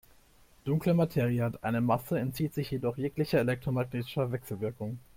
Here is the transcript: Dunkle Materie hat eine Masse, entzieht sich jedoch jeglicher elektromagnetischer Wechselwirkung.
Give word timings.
Dunkle 0.65 0.95
Materie 0.95 1.43
hat 1.43 1.63
eine 1.63 1.79
Masse, 1.79 2.17
entzieht 2.17 2.55
sich 2.55 2.71
jedoch 2.71 2.97
jeglicher 2.97 3.37
elektromagnetischer 3.37 4.31
Wechselwirkung. 4.31 4.97